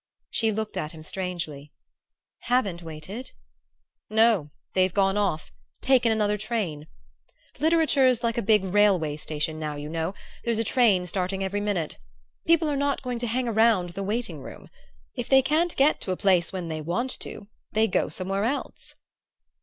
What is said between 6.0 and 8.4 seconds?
another train. Literature's like